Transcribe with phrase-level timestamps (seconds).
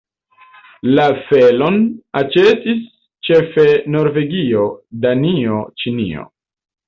[0.99, 1.75] La felon
[2.21, 2.79] aĉetas
[3.29, 3.67] ĉefe
[3.97, 4.65] Norvegio,
[5.05, 6.27] Danio, Ĉinio.